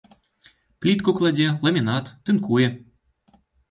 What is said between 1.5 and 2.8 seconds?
ламінат, тынкуе.